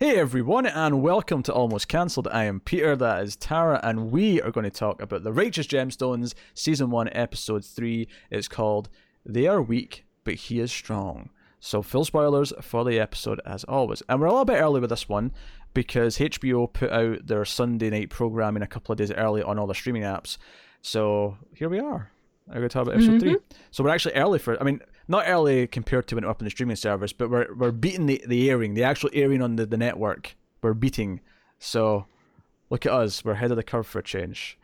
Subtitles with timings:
[0.00, 2.28] Hey everyone, and welcome to Almost Cancelled.
[2.28, 5.66] I am Peter, that is Tara, and we are going to talk about The Righteous
[5.66, 8.06] Gemstones, Season 1, Episode 3.
[8.30, 8.88] It's called
[9.26, 11.30] They Are Weak, but He is Strong.
[11.58, 14.00] So, full spoilers for the episode as always.
[14.08, 15.32] And we're a little bit early with this one
[15.74, 19.66] because HBO put out their Sunday night programming a couple of days early on all
[19.66, 20.38] the streaming apps.
[20.80, 22.12] So, here we are.
[22.46, 23.30] I'm going to talk about episode 3.
[23.30, 23.56] Mm-hmm.
[23.72, 26.44] So, we're actually early for I mean, not early compared to when it up in
[26.44, 29.66] the streaming service, but we're we're beating the, the airing, the actual airing on the,
[29.66, 30.36] the network.
[30.62, 31.20] We're beating.
[31.58, 32.06] So
[32.70, 34.58] look at us, we're ahead of the curve for a change.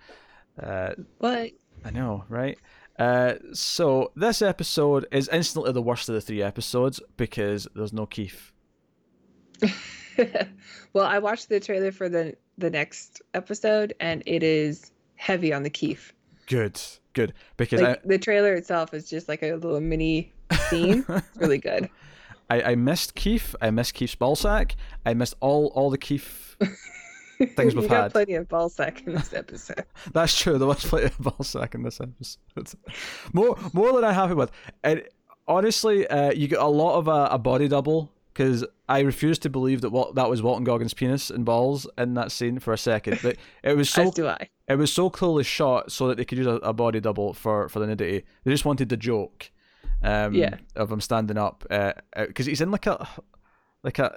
[0.63, 1.53] Uh, What?
[1.85, 2.59] I know, right?
[2.99, 8.07] Uh, so this episode is instantly the worst of the three episodes because there's no
[8.07, 8.53] Keith.
[10.93, 15.63] well, I watched the trailer for the the next episode, and it is heavy on
[15.65, 16.13] the Keith.
[16.47, 16.81] Good,
[17.15, 17.33] good.
[17.57, 20.33] Because Like the trailer itself is just like a little mini
[20.75, 21.05] scene.
[21.09, 21.89] it's really good.
[22.51, 23.57] I, I, missed Keith.
[23.61, 24.73] I missed Keith's ballsack.
[25.07, 26.57] I missed all all the Keith
[27.57, 28.13] things we've had.
[28.13, 29.85] plenty of ball sack in this episode.
[30.13, 30.59] That's true.
[30.59, 32.79] There was plenty of ballsack in this episode.
[33.33, 34.51] more more than I'm happy with.
[34.83, 35.03] And
[35.49, 39.51] honestly, uh, you get a lot of a, a body double because I refuse to
[39.51, 42.79] believe that what that was Walton Goggins' penis and balls in that scene for a
[42.79, 43.21] second.
[43.23, 44.49] But it was so As do I.
[44.69, 47.69] it was so clearly shot so that they could use a, a body double for
[47.69, 48.25] for the nudity.
[48.45, 49.51] They just wanted the joke.
[50.05, 50.57] Um, Yeah.
[50.77, 51.65] Of him standing up,
[52.17, 53.09] because he's in like a
[53.83, 54.17] like a.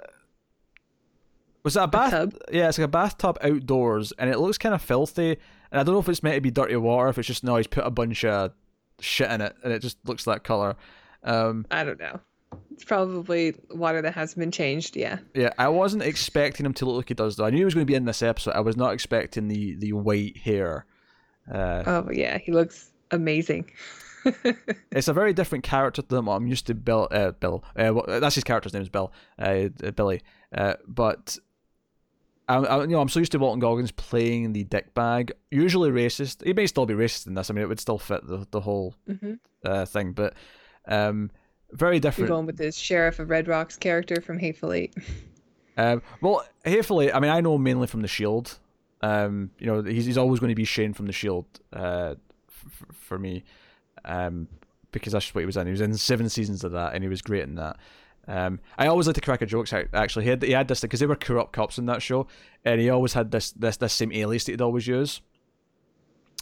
[1.64, 2.10] Was that a bath?
[2.12, 2.34] tub?
[2.52, 5.36] Yeah, it's like a bathtub outdoors, and it looks kind of filthy.
[5.70, 7.56] And I don't know if it's meant to be dirty water, if it's just no,
[7.56, 8.52] he's put a bunch of
[9.00, 10.76] shit in it, and it just looks that color.
[11.24, 12.20] Um, I don't know.
[12.72, 14.96] It's probably water that has been changed.
[14.96, 15.18] Yeah.
[15.34, 17.44] yeah, I wasn't expecting him to look like he does though.
[17.44, 18.52] I knew he was going to be in this episode.
[18.54, 20.86] I was not expecting the the white hair.
[21.52, 23.70] Uh, Oh yeah, he looks amazing.
[24.92, 26.74] it's a very different character than what I'm used to.
[26.74, 30.22] Bill, uh, Bill, uh, well, that's his character's name is Bill, uh, uh, Billy.
[30.52, 31.38] Uh, but
[32.48, 35.90] I, I, you know, I'm so used to Walton Goggins playing the dick bag, usually
[35.90, 36.44] racist.
[36.44, 37.50] He may still be racist in this.
[37.50, 39.34] I mean, it would still fit the the whole hmm
[39.64, 40.34] uh, thing, but
[40.86, 41.30] um,
[41.72, 42.28] very You're different.
[42.30, 44.94] going with this sheriff of Red Rock's character from Hateful Eight.
[45.76, 48.58] Um, well, hatefully, I mean, I know mainly from the Shield.
[49.00, 51.46] Um, you know, he's he's always going to be Shane from the Shield.
[51.72, 52.16] Uh,
[52.48, 53.44] f- for me,
[54.04, 54.48] um,
[54.92, 55.66] because that's just what he was in.
[55.66, 57.76] He was in seven seasons of that, and he was great in that.
[58.26, 59.72] Um, I always like to crack a joke.
[59.72, 62.26] Actually, he had he had this because they were corrupt cops in that show,
[62.64, 65.22] and he always had this this this same alias that he'd always use.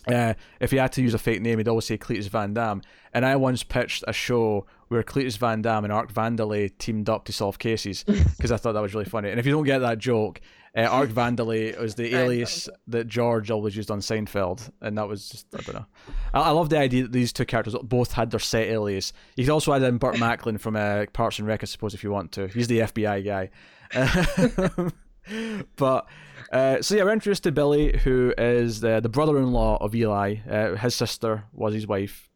[0.06, 2.82] Uh, if he had to use a fake name, he'd always say Cletus Van Damme.
[3.12, 7.24] And I once pitched a show where Cletus Van Damme and Art Vandelay teamed up
[7.24, 9.30] to solve cases because I thought that was really funny.
[9.30, 10.40] And if you don't get that joke,
[10.76, 15.28] uh, Art Vandelay was the alias that George always used on Seinfeld, and that was
[15.28, 15.86] just I don't know.
[16.34, 19.12] I, I love the idea that these two characters both had their set alias.
[19.36, 22.04] You could also add in Burt Macklin from uh, Parks and Rec, I suppose, if
[22.04, 22.48] you want to.
[22.48, 23.50] He's the FBI guy.
[25.76, 26.06] but
[26.52, 30.36] uh, so yeah, we're introduced to Billy, who is the the brother-in-law of Eli.
[30.48, 32.28] Uh, his sister was his wife,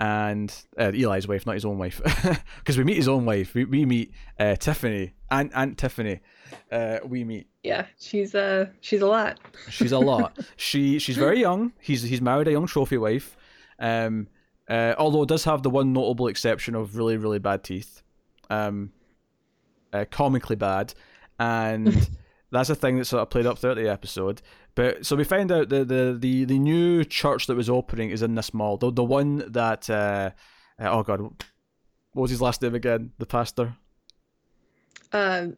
[0.00, 2.00] and uh, Eli's wife, not his own wife,
[2.58, 3.52] because we meet his own wife.
[3.52, 6.20] We, we meet uh, Tiffany, Aunt Aunt Tiffany.
[6.72, 7.48] Uh, we meet.
[7.62, 9.38] Yeah, she's uh she's a lot.
[9.68, 10.38] She's a lot.
[10.56, 11.72] she she's very young.
[11.78, 13.36] He's he's married a young trophy wife.
[13.78, 14.28] Um,
[14.68, 18.02] uh, although it does have the one notable exception of really really bad teeth.
[18.48, 18.92] Um,
[19.92, 20.94] uh, comically bad,
[21.38, 22.08] and
[22.50, 24.42] that's a thing that sort of played up throughout the episode.
[24.74, 28.22] But so we find out the the the, the new church that was opening is
[28.22, 28.76] in this mall.
[28.76, 30.30] The the one that uh,
[30.80, 33.12] uh, oh god, what was his last name again?
[33.18, 33.76] The pastor.
[35.12, 35.56] Um,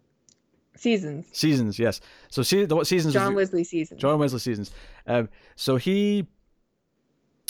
[0.77, 1.27] seasons.
[1.33, 2.01] Seasons, yes.
[2.31, 3.15] So see the what seasons?
[3.15, 4.01] John Wesley seasons.
[4.01, 4.71] John Wesley Seasons.
[5.07, 6.27] Um, so he,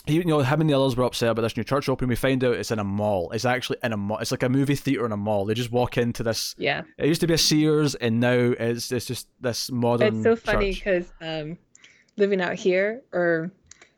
[0.06, 2.08] he, you know, him and the others were upset about this new church opening.
[2.08, 3.30] We find out it's in a mall.
[3.30, 4.18] It's actually in a mall.
[4.18, 5.44] It's like a movie theater in a mall.
[5.44, 6.54] They just walk into this.
[6.58, 10.16] Yeah, It used to be a Sears, and now it's it's just this modern.
[10.16, 11.56] it's so funny because um,
[12.16, 13.52] living out here, or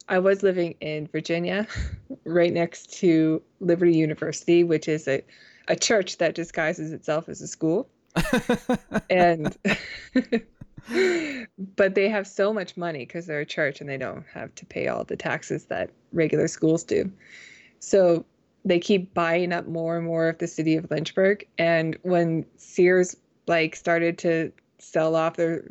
[0.09, 1.66] I was living in Virginia,
[2.25, 5.22] right next to Liberty University, which is a
[5.69, 7.89] a church that disguises itself as a school,
[9.10, 9.57] and.
[11.77, 14.66] but they have so much money because they're a church and they don't have to
[14.66, 17.10] pay all the taxes that regular schools do.
[17.81, 18.25] So
[18.65, 21.47] they keep buying up more and more of the city of Lynchburg.
[21.59, 23.16] And when Sears
[23.47, 25.65] like started to sell off their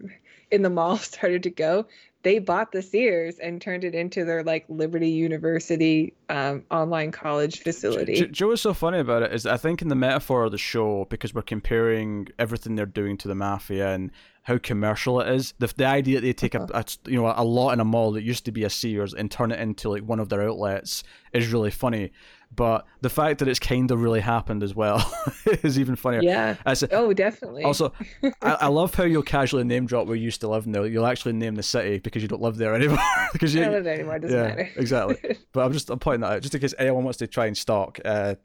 [0.51, 1.85] in the mall started to go,
[2.23, 7.61] they bought the Sears and turned it into their like Liberty University um, online college
[7.61, 8.15] facility.
[8.15, 10.57] Joe Joe is so funny about it is I think in the metaphor of the
[10.57, 14.11] show because we're comparing everything they're doing to the mafia and
[14.43, 15.53] how commercial it is.
[15.59, 18.13] The, the idea that they take a, a you know a lot in a mall
[18.13, 21.03] that used to be a Sears and turn it into like one of their outlets
[21.33, 22.11] is really funny.
[22.55, 25.03] But the fact that it's kind of really happened as well
[25.63, 26.21] is even funnier.
[26.21, 26.55] Yeah.
[26.65, 27.63] As Oh, definitely.
[27.63, 27.93] also,
[28.41, 30.83] I, I love how you'll casually name drop where you used to live now.
[30.83, 32.99] You'll actually name the city because you don't live there anymore.
[33.31, 34.17] because you, don't live there anymore.
[34.17, 34.69] It doesn't yeah, matter.
[34.75, 35.37] exactly.
[35.53, 37.57] But I'm just I'm pointing that out just in case anyone wants to try and
[37.57, 37.99] stalk.
[38.03, 38.35] Uh,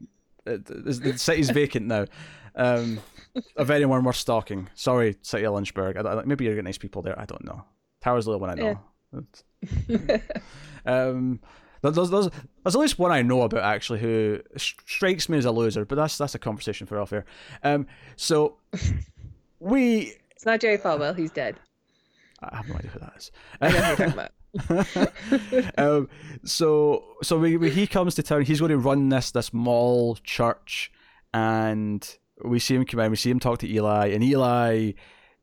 [0.45, 2.07] the city's vacant now.
[2.55, 3.01] Um,
[3.57, 4.69] of anyone worth stalking.
[4.75, 5.97] Sorry, City of Lynchburg.
[5.97, 7.19] I, don't- maybe you're getting nice people there.
[7.21, 7.65] I don't know.
[8.01, 8.81] Tara's the only one I know.
[9.89, 10.19] Yeah.
[10.87, 11.41] um,
[11.83, 15.51] there's, there's, there's at least one I know about actually who strikes me as a
[15.51, 17.25] loser, but that's that's a conversation for off air.
[17.63, 17.87] Um,
[18.17, 18.57] so
[19.61, 21.17] we it's not Jerry Falwell.
[21.17, 21.57] He's dead.
[22.41, 23.33] I have no idea who that is.
[23.61, 24.33] I know who you're talking about.
[25.79, 26.09] um,
[26.45, 28.43] so so we, we, he comes to town.
[28.43, 30.93] He's going to run this this mall church,
[31.35, 33.11] and we see him come in.
[33.11, 34.93] We see him talk to Eli, and Eli,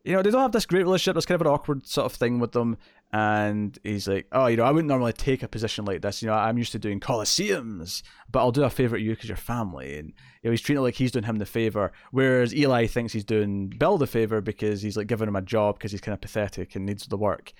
[0.05, 1.17] you know, they don't have this great relationship.
[1.17, 2.77] It's kind of an awkward sort of thing with them.
[3.11, 6.21] And he's like, oh, you know, I wouldn't normally take a position like this.
[6.21, 9.29] You know, I'm used to doing coliseums, but I'll do a favor to you because
[9.29, 9.97] you're family.
[9.97, 13.13] And you know, he's treating it like he's doing him the favor, whereas Eli thinks
[13.13, 16.13] he's doing Bill the favor because he's like giving him a job because he's kind
[16.13, 17.53] of pathetic and needs the work.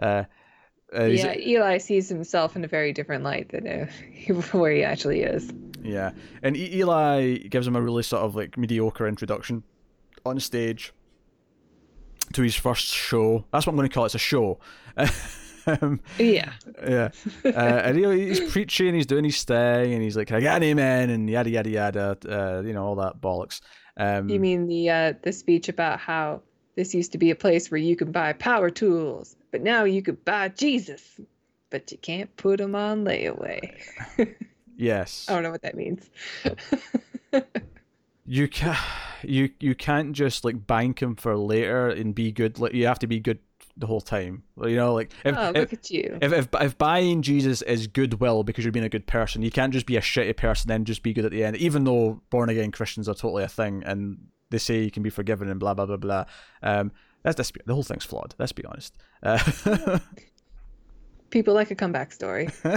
[0.00, 0.24] Uh,
[0.96, 3.86] uh, yeah, Eli sees himself in a very different light than uh,
[4.52, 5.50] where he actually is.
[5.82, 6.12] Yeah,
[6.42, 9.62] and E- Eli gives him a really sort of like mediocre introduction
[10.24, 10.92] on stage
[12.32, 13.44] to his first show.
[13.52, 14.08] That's what I'm going to call it.
[14.08, 14.58] It's a show.
[15.66, 16.52] um, Yeah.
[16.86, 17.10] yeah,
[17.44, 20.62] uh, and he, he's preaching, he's doing his thing, and he's like, I get an
[20.64, 22.16] amen?" and yada yada yada.
[22.28, 23.60] Uh, you know all that bollocks.
[23.96, 26.42] Um, You mean the uh, the speech about how
[26.74, 30.02] this used to be a place where you could buy power tools, but now you
[30.02, 31.20] could buy Jesus,
[31.70, 33.70] but you can't put him on layaway.
[34.76, 36.08] yes, I don't know what that means.
[38.32, 38.74] you can
[39.22, 42.58] you you can't just like bank him for later and be good.
[42.58, 43.40] Like you have to be good
[43.76, 44.42] the whole time.
[44.56, 46.18] You know, like if, oh, if look at you.
[46.22, 49.70] if, if if buying Jesus is goodwill because you're being a good person, you can't
[49.70, 51.56] just be a shitty person and then just be good at the end.
[51.58, 54.16] Even though born again Christians are totally a thing and
[54.48, 56.24] they say you can be forgiven and blah blah blah blah.
[56.62, 56.90] Um,
[57.22, 58.34] that's, that's the whole thing's flawed.
[58.38, 58.96] Let's be honest.
[59.22, 59.98] Uh,
[61.30, 62.48] People like a comeback story.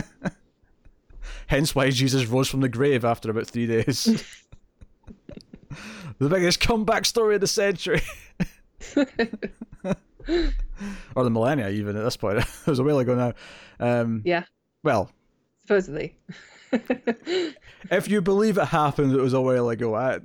[1.48, 4.24] hence why Jesus rose from the grave after about three days.
[6.20, 8.02] the biggest comeback story of the century.
[11.16, 12.40] or the millennia, even at this point.
[12.40, 13.34] it was a while ago now.
[13.80, 14.44] Um, yeah,
[14.84, 15.12] well,
[15.62, 16.18] supposedly.
[17.92, 19.96] if you believe it happened, it was a while ago.
[19.96, 20.20] I,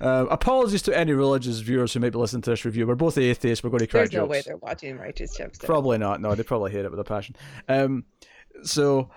[0.00, 2.86] um, apologies to any religious viewers who might be listening to this review.
[2.86, 3.62] We're both atheists.
[3.62, 5.64] We're going to crack There's no way they're watching Righteous Gemstones.
[5.64, 6.20] Probably not.
[6.20, 7.36] No, they probably hate it with a passion.
[7.68, 8.04] Um,
[8.62, 9.10] so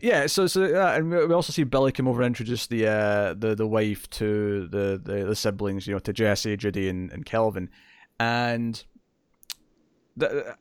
[0.00, 3.34] yeah, so so uh, and we also see Billy come over and introduce the uh
[3.34, 7.24] the the wife to the the, the siblings, you know, to Jesse, Judy, and, and
[7.24, 7.70] Kelvin,
[8.18, 8.84] and
[10.16, 10.56] the,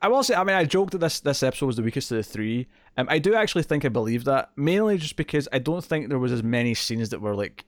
[0.00, 2.16] I will say, I mean, I joked that this this episode was the weakest of
[2.16, 2.66] the three.
[2.96, 6.18] Um, I do actually think I believe that mainly just because I don't think there
[6.18, 7.64] was as many scenes that were like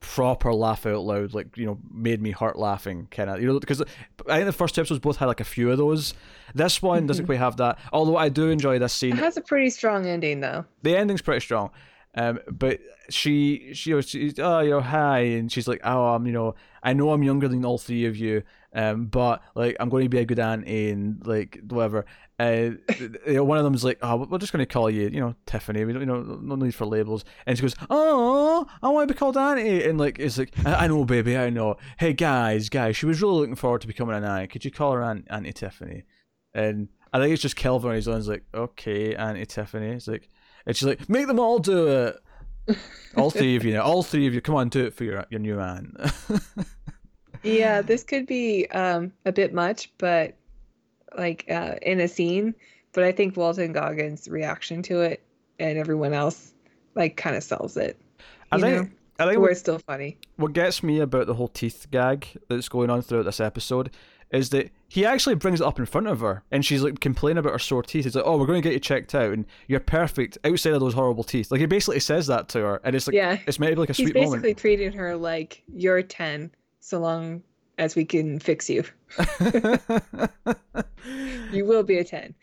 [0.00, 3.40] proper laugh out loud, like you know, made me heart laughing, kind of.
[3.40, 3.82] You know, because
[4.28, 6.14] I think the first two episodes both had like a few of those.
[6.54, 7.78] This one doesn't quite have that.
[7.92, 10.64] Although I do enjoy this scene It has a pretty strong ending, though.
[10.82, 11.70] the ending's pretty strong.
[12.16, 16.26] Um, but she, she, was, she's, oh, you know, hi, and she's like, oh, I'm,
[16.26, 19.88] you know, I know I'm younger than all three of you, um, but like, I'm
[19.88, 22.06] going to be a good auntie and like whatever.
[22.38, 25.20] Uh, you know, one of them's like, oh, we're just going to call you, you
[25.20, 25.84] know, Tiffany.
[25.84, 27.24] We don't, you know, no need for labels.
[27.46, 30.84] And she goes, oh, I want to be called auntie, and like, it's like, I,
[30.84, 31.76] I know, baby, I know.
[31.98, 34.46] Hey, guys, guys, she was really looking forward to becoming an auntie.
[34.46, 36.04] Could you call her aunt, Auntie Tiffany?
[36.54, 38.16] And I think it's just Kelvin on his own.
[38.16, 39.88] He's like, okay, Auntie Tiffany.
[39.88, 40.28] It's like.
[40.66, 42.16] And she's like, make them all do it.
[43.16, 43.80] all three of you.
[43.80, 44.40] All three of you.
[44.40, 45.94] Come on, do it for your your new man.
[47.42, 50.34] Yeah, this could be um, a bit much, but
[51.16, 52.54] like uh, in a scene.
[52.92, 55.22] But I think Walton Goggins' reaction to it
[55.58, 56.52] and everyone else
[56.94, 58.00] like kind of sells it.
[58.50, 60.16] I think I think it's still funny.
[60.36, 63.90] what gets me about the whole teeth gag that's going on throughout this episode
[64.32, 67.38] is that he actually brings it up in front of her and she's like complaining
[67.38, 68.04] about her sore teeth.
[68.04, 70.94] He's like, Oh, we're gonna get you checked out and you're perfect outside of those
[70.94, 71.50] horrible teeth.
[71.52, 73.38] Like he basically says that to her and it's like Yeah.
[73.46, 77.42] it's maybe like a He's sweet basically treating her like you're 10, so long
[77.78, 78.84] as we can fix you.
[81.52, 82.34] You will be a 10.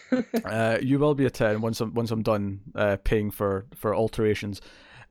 [0.44, 3.94] uh, you will be a ten once I'm once I'm done uh, paying for for
[3.94, 4.60] alterations.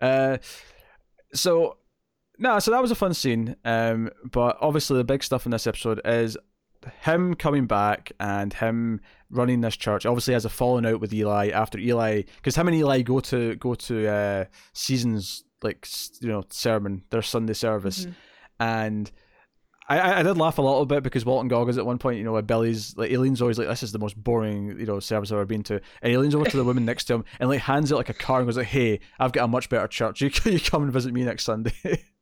[0.01, 0.37] Uh,
[1.33, 1.77] so
[2.37, 3.55] no, so that was a fun scene.
[3.65, 6.37] Um, but obviously the big stuff in this episode is
[7.01, 10.05] him coming back and him running this church.
[10.05, 13.55] Obviously has a falling out with Eli after Eli because him and Eli go to
[13.55, 15.87] go to uh, seasons like
[16.21, 18.13] you know sermon their Sunday service Mhm.
[18.59, 19.11] And
[19.87, 22.31] I, I did laugh a little bit because Walton Goggins at one point, you know,
[22.31, 25.37] where Billy's like Eileen's always like, "This is the most boring, you know, service I've
[25.37, 27.61] ever been to," and he leans over to the woman next to him and like
[27.61, 30.21] hands it like a car and goes like, "Hey, I've got a much better church.
[30.21, 32.03] You you come and visit me next Sunday."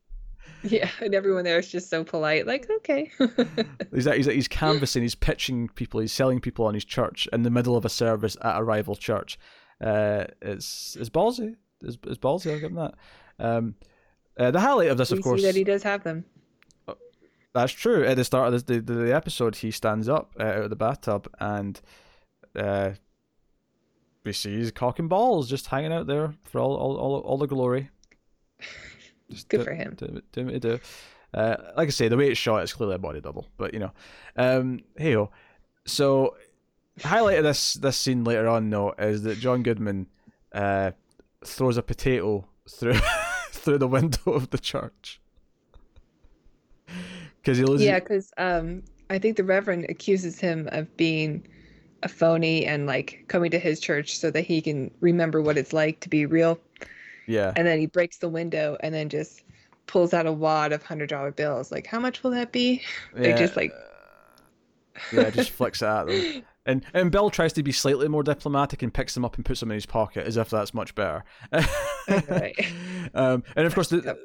[0.66, 3.12] Yeah, and everyone there is just so polite, like, okay.
[3.94, 7.50] he's he's he's canvassing, he's pitching people, he's selling people on his church in the
[7.50, 9.38] middle of a service at a rival church.
[9.82, 11.58] Uh, it's it's ballsy.
[11.82, 12.54] It's, it's ballsy.
[12.54, 12.94] I'll give him that.
[13.40, 13.76] Um,
[14.38, 16.26] uh, the highlight of this, we of course, see that he does have them.
[17.54, 18.04] That's true.
[18.04, 20.76] At the start of the the, the episode, he stands up uh, out of the
[20.76, 21.80] bathtub and
[22.56, 22.92] uh,
[24.24, 27.38] we see his cock and balls just hanging out there for all all, all, all
[27.38, 27.90] the glory.
[29.30, 29.96] Just Good for him.
[29.98, 30.80] Do, do, do, do.
[31.34, 33.48] Uh, like I say, the way it's shot, it's clearly a body double.
[33.58, 33.92] But you know,
[34.36, 35.16] um, hey
[35.86, 36.36] So,
[37.04, 40.08] highlight of this this scene later on, though, is that John Goodman
[40.54, 40.92] uh,
[41.44, 43.00] throws a potato through
[43.64, 45.20] through the window of the church
[47.44, 47.86] because he loses.
[47.86, 51.46] Yeah, because um, I think the Reverend accuses him of being
[52.04, 55.74] a phony and like coming to his church so that he can remember what it's
[55.74, 56.60] like to be real.
[57.28, 57.54] Yeah.
[57.56, 59.44] And then he breaks the window and then just
[59.88, 61.72] pulls out a wad of hundred dollar bills.
[61.72, 62.82] Like, how much will that be?
[63.16, 63.22] Yeah.
[63.22, 63.72] They just like.
[65.12, 66.44] yeah, just flicks it at them.
[66.66, 69.60] And and Bill tries to be slightly more diplomatic and picks them up and puts
[69.60, 71.24] them in his pocket as if that's much better.
[72.30, 72.56] right.
[73.14, 74.18] um, and of course the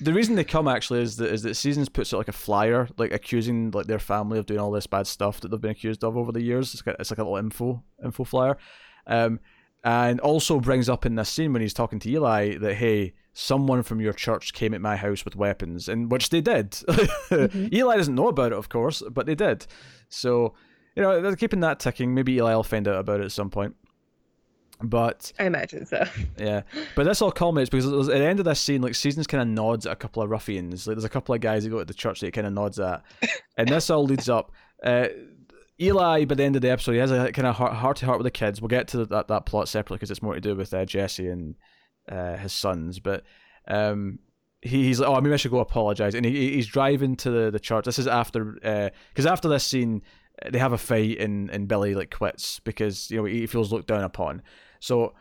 [0.00, 2.88] the reason they come actually is that is that Seasons puts out like a flyer,
[2.98, 6.04] like accusing like their family of doing all this bad stuff that they've been accused
[6.04, 6.74] of over the years.
[6.74, 8.56] It's like, it's like a little info info flyer,
[9.06, 9.40] um,
[9.82, 13.82] and also brings up in this scene when he's talking to Eli that hey, someone
[13.82, 16.70] from your church came at my house with weapons, and which they did.
[16.88, 17.74] mm-hmm.
[17.74, 19.66] Eli doesn't know about it, of course, but they did.
[20.08, 20.54] So
[20.98, 22.12] you know they're keeping that ticking.
[22.12, 23.76] Maybe Eli will find out about it at some point.
[24.82, 26.04] But I imagine so.
[26.38, 26.62] Yeah,
[26.96, 29.46] but this all culminates because at the end of this scene, like Seasons kind of
[29.46, 30.86] nods at a couple of ruffians.
[30.86, 32.52] Like there's a couple of guys who go to the church that he kind of
[32.52, 33.04] nods at,
[33.56, 34.50] and this all leads up.
[34.82, 35.06] Uh,
[35.80, 38.18] Eli, by the end of the episode, he has a kind of heart to heart
[38.18, 38.60] with the kids.
[38.60, 41.28] We'll get to that, that plot separately because it's more to do with uh, Jesse
[41.28, 41.54] and
[42.10, 42.98] uh, his sons.
[42.98, 43.22] But
[43.68, 44.18] um,
[44.60, 46.16] he, he's like, oh, maybe I should go apologize.
[46.16, 47.84] And he, he's driving to the, the church.
[47.84, 50.02] This is after, because uh, after this scene,
[50.50, 53.88] they have a fight and, and Billy like quits because you know he feels looked
[53.88, 54.42] down upon.
[54.80, 55.14] So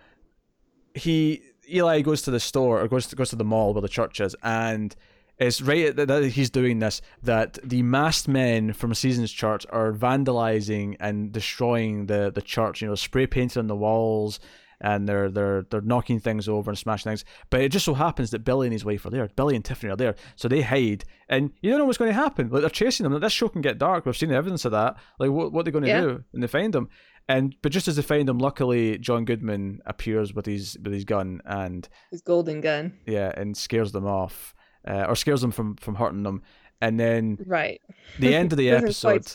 [0.94, 3.90] he Eli goes to the store or goes to, goes to the mall where the
[3.90, 4.96] church is, and
[5.38, 10.96] it's right that he's doing this that the masked men from Seasons Church are vandalizing
[11.00, 12.82] and destroying the the church.
[12.82, 14.40] You know, spray painting on the walls,
[14.82, 17.26] and they're they're they're knocking things over and smashing things.
[17.50, 19.28] But it just so happens that Billy and his wife are there.
[19.36, 22.16] Billy and Tiffany are there, so they hide, and you don't know what's going to
[22.16, 22.50] happen.
[22.50, 23.14] Like they're chasing them.
[23.14, 24.06] Like, this show can get dark.
[24.06, 24.98] We've seen the evidence of that.
[25.20, 26.02] Like what what are they going to yeah.
[26.02, 26.24] do?
[26.34, 26.90] And they find them.
[27.30, 31.04] And but just as they find them, luckily John Goodman appears with his with his
[31.04, 32.94] gun and his golden gun.
[33.06, 34.56] Yeah, and scares them off,
[34.88, 36.44] uh, or scares them from from hurting them.
[36.80, 37.82] And then right,
[38.20, 39.26] the end of the episode.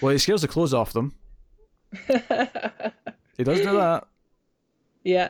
[0.00, 1.14] Well, he scares the clothes off them.
[2.08, 4.06] he does do that.
[5.06, 5.28] Yeah.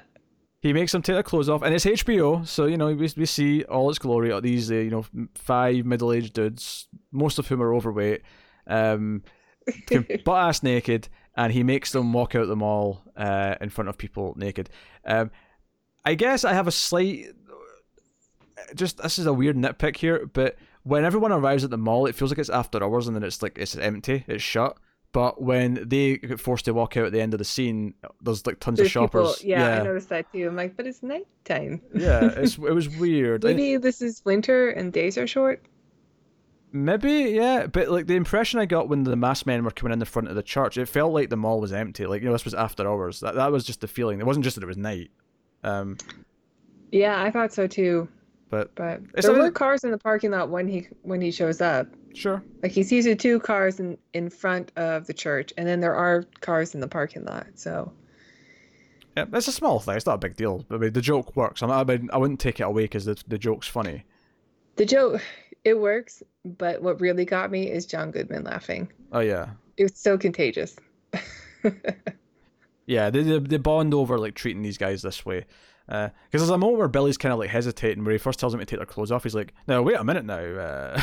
[0.61, 3.27] He makes them take their clothes off, and it's HBO, so you know we, we
[3.27, 4.39] see all its glory.
[4.41, 5.05] These uh, you know
[5.35, 8.23] five middle aged dudes, most of whom are overweight,
[8.67, 9.23] um,
[10.25, 13.99] butt ass naked, and he makes them walk out the mall uh, in front of
[13.99, 14.71] people naked.
[15.05, 15.31] Um,
[16.05, 17.27] I guess I have a slight,
[18.75, 22.15] just this is a weird nitpick here, but when everyone arrives at the mall, it
[22.15, 24.79] feels like it's after hours, and then it's like it's empty, it's shut.
[25.17, 28.45] But when they get forced to walk out at the end of the scene, there's
[28.45, 29.37] like tons there's of shoppers.
[29.37, 30.47] People, yeah, yeah, I noticed that too.
[30.47, 31.81] I'm like, but it's nighttime.
[31.95, 33.43] yeah, it's, it was weird.
[33.43, 35.65] Maybe this is winter and days are short.
[36.71, 40.01] Maybe, yeah, but like the impression I got when the mass men were coming in
[40.01, 42.05] the front of the church, it felt like the mall was empty.
[42.05, 43.21] Like you know, this was after hours.
[43.21, 44.21] That that was just the feeling.
[44.21, 45.11] It wasn't just that it was night.
[45.65, 45.97] Um,
[46.93, 48.07] yeah, I thought so too.
[48.51, 51.87] But but there were cars in the parking lot when he when he shows up.
[52.17, 52.43] Sure.
[52.63, 55.95] Like he sees the two cars in in front of the church, and then there
[55.95, 57.47] are cars in the parking lot.
[57.55, 57.93] So.
[59.17, 59.97] Yeah, it's a small thing.
[59.97, 60.65] It's not a big deal.
[60.71, 61.63] I mean, the joke works.
[61.63, 64.05] I mean, I wouldn't take it away because the the joke's funny.
[64.77, 65.21] The joke,
[65.65, 66.23] it works.
[66.45, 68.91] But what really got me is John Goodman laughing.
[69.13, 69.49] Oh yeah.
[69.77, 70.75] It was so contagious.
[72.87, 75.45] yeah, they, they they bond over like treating these guys this way.
[75.87, 78.53] Because uh, there's a moment where Billy's kind of like hesitating, where he first tells
[78.53, 79.23] him to take their clothes off.
[79.23, 81.01] He's like, "No, wait a minute now, uh,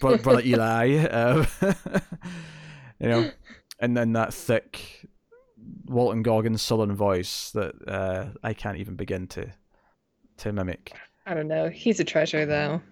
[0.00, 1.46] brother, Eli," uh,
[3.00, 3.30] you know,
[3.80, 5.08] and then that thick
[5.86, 9.52] Walton Goggins Southern voice that uh, I can't even begin to
[10.38, 10.92] to mimic.
[11.26, 11.68] I don't know.
[11.70, 12.82] He's a treasure, though.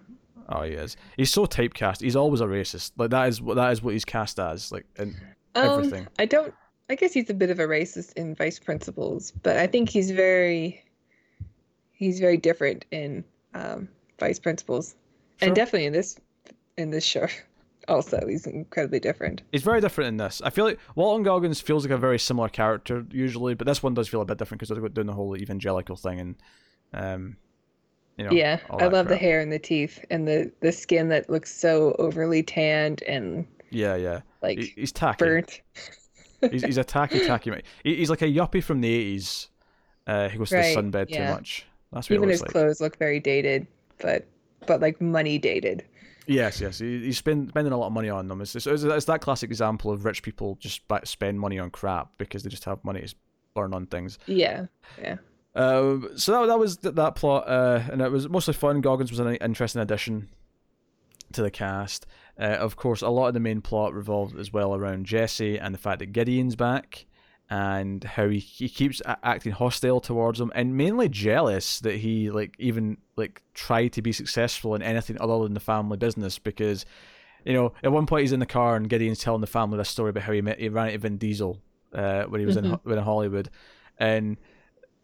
[0.49, 0.97] Oh, he is.
[1.15, 2.01] He's so typecast.
[2.01, 2.91] He's always a racist.
[2.97, 4.71] Like that is what that is what he's cast as.
[4.71, 5.15] Like in
[5.55, 6.07] um, everything.
[6.19, 6.53] I don't.
[6.89, 10.11] I guess he's a bit of a racist in Vice Principals, but I think he's
[10.11, 10.82] very
[12.03, 13.87] he's very different in um,
[14.19, 14.95] Vice Principals,
[15.39, 15.47] sure.
[15.47, 16.19] and definitely in this
[16.77, 17.27] in this show.
[17.89, 19.41] Also, he's incredibly different.
[19.51, 20.41] He's very different in this.
[20.41, 23.93] I feel like Walton Goggins feels like a very similar character usually, but this one
[23.93, 26.35] does feel a bit different because they're doing the whole evangelical thing and,
[26.93, 27.35] um,
[28.17, 28.31] you know.
[28.31, 31.93] yeah, I love the hair and the teeth and the the skin that looks so
[31.99, 34.21] overly tanned and Yeah, yeah.
[34.41, 35.17] like He- he's tacky.
[35.25, 35.61] burnt.
[36.51, 37.51] he's, he's a tacky, tacky
[37.83, 39.49] he's like a yuppie from the eighties.
[40.07, 41.27] Uh, he goes to Right, the sunbed yeah.
[41.27, 41.65] too much.
[42.09, 42.51] Even his like.
[42.51, 43.67] clothes look very dated,
[43.99, 44.25] but
[44.65, 45.83] but like money dated.
[46.25, 46.79] Yes, yes.
[46.79, 48.39] He's spend, spending a lot of money on them.
[48.39, 52.43] It's, it's, it's that classic example of rich people just spend money on crap because
[52.43, 53.13] they just have money to
[53.53, 54.17] burn on things.
[54.25, 54.67] Yeah,
[55.01, 55.17] yeah.
[55.53, 58.81] Uh, so that, that was th- that plot, uh, and it was mostly fun.
[58.81, 60.29] Goggins was an interesting addition
[61.33, 62.05] to the cast.
[62.39, 65.73] Uh, of course, a lot of the main plot revolved as well around Jesse and
[65.73, 67.05] the fact that Gideon's back
[67.53, 72.55] and how he, he keeps acting hostile towards him and mainly jealous that he like
[72.57, 76.83] even like tried to be successful in anything other than the family business because
[77.45, 79.89] you know at one point he's in the car and Gideon's telling the family this
[79.89, 81.61] story about how he met he ran into Vin Diesel
[81.93, 82.79] uh, when he was in Mhm.
[82.83, 83.49] when in Hollywood
[83.99, 84.37] and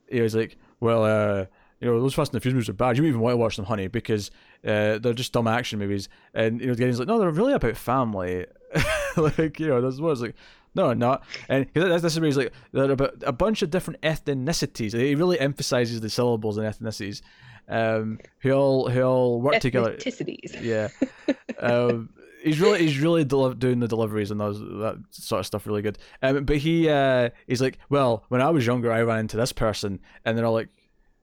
[0.10, 1.46] he was like well uh
[1.80, 2.98] you know those Fast and the Furious movies are bad.
[2.98, 4.32] You don't even want to watch them honey because
[4.66, 6.10] uh, they're just dumb action movies.
[6.34, 8.46] And you know Gideon's like no they're really about family.
[9.18, 10.36] Like you know there's was like
[10.76, 11.24] no, not.
[11.48, 14.94] And 'cause that's, that's the reason, like, they're about a bunch of different ethnicities.
[14.94, 17.22] He really emphasizes the syllables and ethnicities,
[17.68, 19.96] um, who all who all work together.
[19.96, 20.62] Ethnicities.
[20.62, 20.90] Yeah,
[21.60, 22.10] um,
[22.44, 25.82] he's really he's really deli- doing the deliveries and those that sort of stuff really
[25.82, 25.98] good.
[26.22, 29.52] Um, but he uh, he's like, well, when I was younger, I ran into this
[29.52, 30.70] person, and they're all like,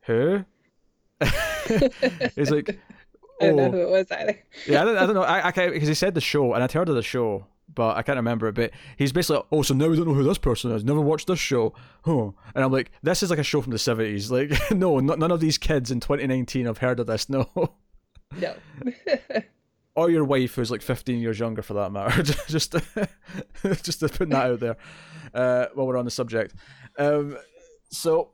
[0.02, 0.44] who?
[2.34, 2.78] he's like,
[3.40, 4.38] I don't know oh, who it was either.
[4.66, 5.22] yeah, I don't, I don't know.
[5.22, 7.96] I, I can't because he said the show, and I'd heard of the show, but
[7.96, 8.54] I can't remember it.
[8.56, 10.82] But he's basically, like, oh, so now we don't know who this person is.
[10.82, 11.72] Never watched this show,
[12.04, 12.30] huh?
[12.54, 14.30] And I'm like, this is like a show from the seventies.
[14.36, 17.28] Like, no, none of these kids in 2019 have heard of this.
[17.36, 17.48] No,
[18.36, 18.54] No.
[19.94, 22.22] or your wife who's like 15 years younger for that matter.
[22.22, 22.74] just,
[23.82, 24.76] just to put that out there.
[25.32, 26.54] Uh, while we're on the subject,
[26.98, 27.36] um,
[27.90, 28.30] so,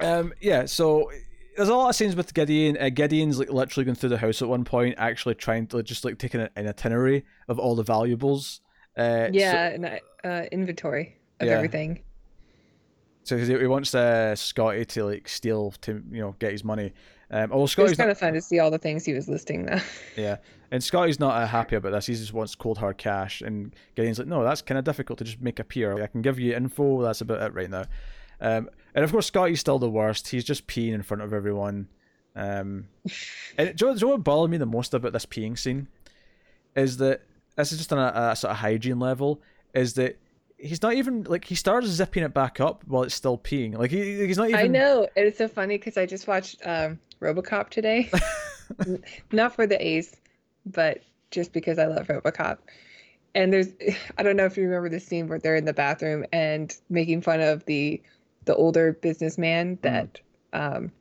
[0.00, 1.10] um, yeah, so
[1.56, 2.76] there's a lot of scenes with Gideon.
[2.80, 6.04] Uh, Gideon's like literally going through the house at one point, actually trying to just
[6.04, 8.60] like taking an, an itinerary of all the valuables.
[8.96, 11.54] Uh, yeah, and I- uh, inventory of Yeah.
[11.54, 12.02] everything.
[13.24, 16.92] So, he, he wants uh, Scotty to like steal to you know get his money.
[17.30, 19.14] Um, although It was Scotty's kind not, of fun to see all the things he
[19.14, 19.80] was listing though.
[20.16, 20.36] yeah,
[20.70, 22.06] and Scotty's not uh, happy about this.
[22.06, 25.24] He just wants cold hard cash, and Gideon's like, no, that's kind of difficult to
[25.24, 26.02] just make appear.
[26.02, 27.02] I can give you info.
[27.02, 27.86] That's about it right now.
[28.40, 30.28] Um, and of course, Scotty's still the worst.
[30.28, 31.88] He's just peeing in front of everyone.
[32.36, 32.88] Um,
[33.58, 35.58] and do you, know, do you know what bothered me the most about this peeing
[35.58, 35.88] scene?
[36.76, 37.22] Is that
[37.56, 39.40] this is just on a, a sort of hygiene level.
[39.74, 40.18] Is that
[40.56, 43.76] he's not even like he starts zipping it back up while it's still peeing.
[43.76, 44.60] Like he, he's not even.
[44.60, 45.08] I know.
[45.16, 48.10] It's so funny because I just watched um, RoboCop today.
[49.32, 50.16] Not for the A's,
[50.66, 52.58] but just because I love RoboCop.
[53.34, 53.68] And there's,
[54.18, 57.22] I don't know if you remember the scene where they're in the bathroom and making
[57.22, 58.00] fun of the
[58.44, 60.20] the older businessman that,
[60.52, 60.92] um,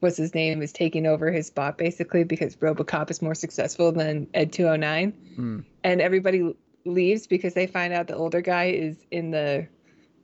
[0.00, 4.28] what's his name, is taking over his spot basically because RoboCop is more successful than
[4.34, 5.12] Ed 209.
[5.36, 5.60] Hmm.
[5.84, 6.54] And everybody
[6.84, 9.66] leaves because they find out the older guy is in the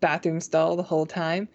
[0.00, 1.48] bathroom stall the whole time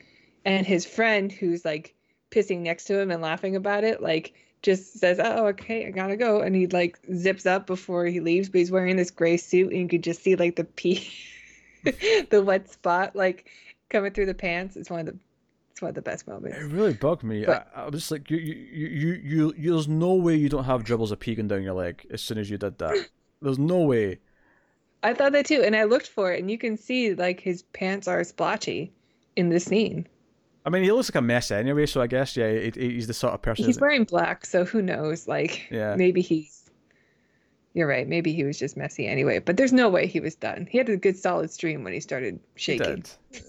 [0.45, 1.93] and his friend who's like
[2.31, 6.17] pissing next to him and laughing about it like just says oh okay i gotta
[6.17, 9.71] go and he like zips up before he leaves but he's wearing this gray suit
[9.71, 11.11] and you could just see like the pee
[11.83, 13.49] the wet spot like
[13.89, 15.15] coming through the pants it's one of the
[15.71, 17.45] it's one of the best moments It really bugged me.
[17.45, 20.49] But- I, I was just like, you, you, you, you, you, there's no way you
[20.49, 22.95] don't have dribbles of pee going down your leg as soon as you did that.
[23.41, 24.19] There's no way.
[25.03, 27.61] i thought that too and i looked for it and you can see like his
[27.71, 28.91] pants are splotchy
[29.37, 30.07] in the scene
[30.65, 33.13] I mean, he looks like a mess anyway, so I guess yeah, he, he's the
[33.13, 33.63] sort of person.
[33.65, 35.95] he's wearing black so who knows like Yeah.
[35.95, 36.68] maybe he's
[37.73, 40.67] you're right maybe he was just messy anyway but there's no way he was done
[40.69, 43.03] he had a good solid stream when he started shaking.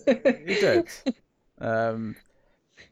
[0.06, 0.42] he did.
[0.46, 0.88] He did.
[1.58, 2.16] Um,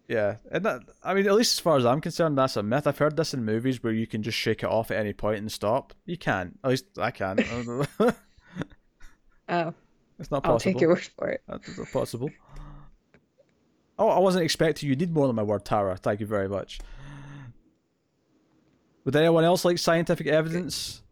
[0.08, 2.86] yeah, and that I mean, at least as far as I'm concerned, that's a myth.
[2.86, 5.40] I've heard this in movies where you can just shake it off at any point
[5.40, 5.92] and stop.
[6.06, 6.58] You can.
[6.64, 7.38] At least I can.
[9.50, 9.74] oh
[10.18, 10.52] it's not possible.
[10.52, 12.30] i'll take your word for it That's not possible.
[14.00, 14.94] Oh, I wasn't expecting you.
[14.94, 15.96] Need more than my word, Tara.
[15.96, 16.78] Thank you very much.
[19.04, 21.02] Would anyone else like scientific evidence?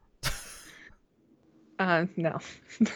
[1.78, 2.38] Um no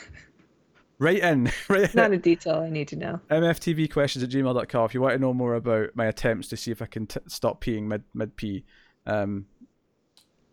[0.98, 1.50] Right in.
[1.68, 5.18] Right not a detail i need to know mftvquestions at gmail.com if you want to
[5.18, 8.36] know more about my attempts to see if I can t- stop peeing mid mid
[8.36, 8.64] pee.
[9.06, 9.46] Um,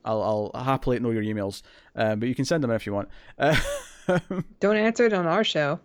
[0.06, 1.64] I'll I'll happily know your emails,
[1.96, 3.10] um, but you can send them in if you want.
[3.38, 3.58] Uh,
[4.62, 5.82] don't answer it on our show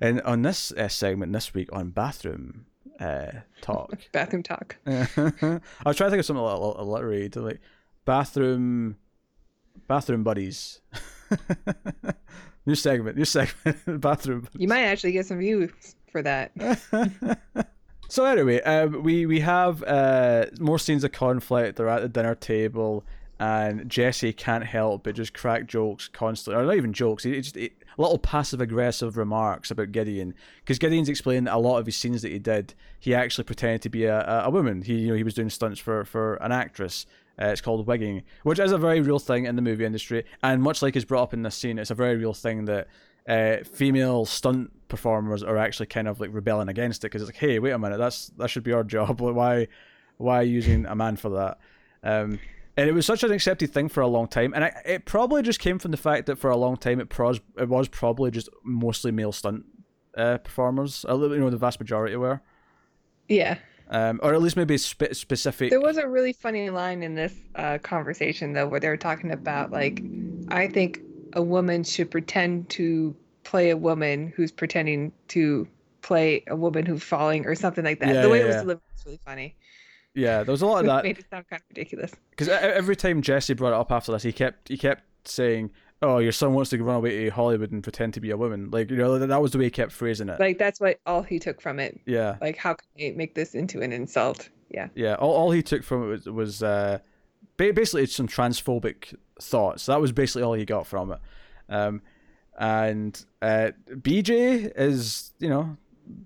[0.00, 2.66] and on this uh, segment this week on bathroom,
[3.00, 3.30] uh,
[3.62, 3.98] talk.
[4.12, 4.76] Bathroom talk.
[4.86, 5.00] I
[5.84, 7.60] was trying to think of something a little alliterated, like
[8.04, 8.96] bathroom,
[9.90, 10.80] bathroom buddies.
[12.66, 14.46] new segment, new segment, bathroom.
[14.56, 16.52] You might actually get some views for that.
[18.08, 21.76] so anyway, um, we we have uh, more scenes of conflict.
[21.76, 23.04] They're at the dinner table,
[23.40, 27.24] and Jesse can't help but just crack jokes constantly, or not even jokes.
[27.24, 31.78] He just he, little passive aggressive remarks about Gideon because Gideon's explained that a lot
[31.78, 34.82] of his scenes that he did, he actually pretended to be a, a woman.
[34.82, 37.06] He you know he was doing stunts for for an actress.
[37.40, 40.62] Uh, it's called wigging, which is a very real thing in the movie industry, and
[40.62, 42.88] much like is brought up in this scene, it's a very real thing that
[43.28, 47.36] uh, female stunt performers are actually kind of like rebelling against it because it's like,
[47.36, 49.20] hey, wait a minute, that's that should be our job.
[49.20, 49.68] Why,
[50.18, 51.58] why using a man for that?
[52.02, 52.40] Um,
[52.76, 55.42] and it was such an accepted thing for a long time, and I, it probably
[55.42, 58.30] just came from the fact that for a long time it pros it was probably
[58.30, 59.64] just mostly male stunt
[60.16, 61.04] uh, performers.
[61.08, 62.42] You know, the vast majority were.
[63.28, 63.58] Yeah.
[63.92, 65.70] Um, or at least maybe spe- specific.
[65.70, 69.32] There was a really funny line in this uh, conversation though, where they were talking
[69.32, 70.00] about like,
[70.48, 71.00] I think
[71.32, 75.66] a woman should pretend to play a woman who's pretending to
[76.02, 78.14] play a woman who's falling or something like that.
[78.14, 78.62] Yeah, the way yeah, it was yeah.
[78.62, 79.56] delivered was really funny.
[80.14, 81.04] Yeah, there was a lot of that.
[81.04, 82.12] made it sound kind of ridiculous.
[82.30, 85.70] Because every time Jesse brought it up after this, he kept he kept saying,
[86.02, 88.70] "Oh, your son wants to run away to Hollywood and pretend to be a woman."
[88.70, 90.40] Like you know, that was the way he kept phrasing it.
[90.40, 92.00] Like that's what all he took from it.
[92.06, 94.48] yeah, Like how can I make this into an insult?
[94.70, 94.88] Yeah.
[94.94, 95.14] yeah.
[95.14, 96.98] All, all he took from it was was uh,
[97.56, 99.86] basically some transphobic thoughts.
[99.86, 101.18] That was basically all he got from it.
[101.68, 102.02] Um,
[102.58, 105.76] and uh, BJ is you know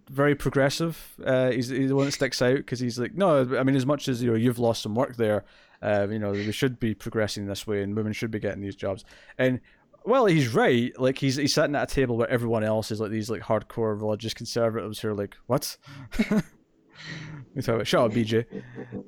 [0.08, 1.14] very progressive.
[1.24, 3.86] Uh, he's, he's the one that sticks out because he's like, no, I mean, as
[3.86, 5.44] much as you know, you've lost some work there.
[5.84, 8.76] Uh, you know, we should be progressing this way, and women should be getting these
[8.76, 9.04] jobs.
[9.36, 9.60] And
[10.04, 10.98] well, he's right.
[10.98, 14.00] Like he's he's sitting at a table where everyone else is like these like hardcore
[14.00, 15.76] religious conservatives who are like, what?
[17.54, 18.46] we about shut up, BJ.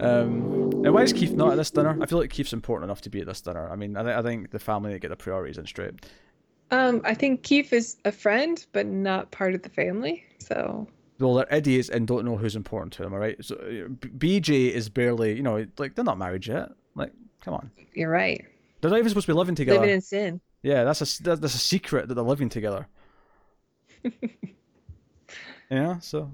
[0.01, 1.97] Um, and why is Keith not at this dinner?
[2.01, 3.71] I feel like Keith's important enough to be at this dinner.
[3.71, 6.07] I mean, I, th- I think the family get the priorities in straight.
[6.71, 10.25] Um, I think Keith is a friend, but not part of the family.
[10.39, 13.12] So well, they're idiots and don't know who's important to them.
[13.14, 16.70] All right, so uh, BJ is barely, you know, like they're not married yet.
[16.94, 18.44] Like, come on, you're right.
[18.81, 19.79] they're not even supposed to be living together.
[19.81, 20.40] Living in sin.
[20.62, 22.87] yeah, that's a that- that's a secret that they're living together.
[25.70, 26.31] yeah, so,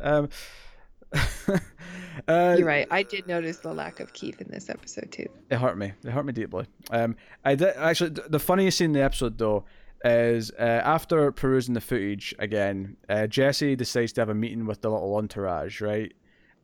[0.00, 0.28] um,
[2.28, 2.86] uh, You're right.
[2.90, 5.26] I did notice the lack of Keith in this episode too.
[5.50, 5.92] It hurt me.
[6.04, 6.66] It hurt me deeply.
[6.90, 8.10] Um, I did actually.
[8.10, 9.64] The funniest scene in the episode though
[10.04, 14.82] is uh, after perusing the footage again, uh, Jesse decides to have a meeting with
[14.82, 16.12] the little entourage, right?